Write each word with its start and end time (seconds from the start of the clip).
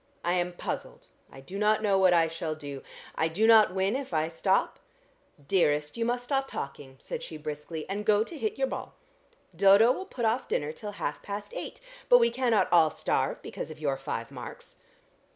I 0.25 0.33
am 0.33 0.53
puzzled. 0.53 1.05
I 1.31 1.41
do 1.41 1.59
not 1.59 1.83
know 1.83 1.95
what 1.99 2.11
I 2.11 2.27
shall 2.27 2.55
do. 2.55 2.81
I 3.13 3.27
do 3.27 3.45
not 3.45 3.75
win 3.75 3.95
if 3.95 4.15
I 4.15 4.29
stop" 4.29 4.79
"Dearest, 5.47 5.95
you 5.95 6.05
must 6.05 6.23
stop 6.23 6.47
talking," 6.47 6.95
said 6.99 7.21
she 7.21 7.37
briskly, 7.37 7.87
"and 7.87 8.03
go 8.03 8.23
to 8.23 8.35
hit 8.35 8.57
your 8.57 8.65
ball. 8.65 8.95
Dodo 9.55 9.91
will 9.91 10.07
put 10.07 10.25
off 10.25 10.47
dinner 10.47 10.71
till 10.71 10.93
half 10.93 11.21
past 11.21 11.53
eight, 11.55 11.79
but 12.09 12.17
we 12.17 12.31
cannot 12.31 12.67
all 12.73 12.89
starve 12.89 13.43
because 13.43 13.69
of 13.69 13.77
your 13.79 13.95
five 13.95 14.31
marks." 14.31 14.77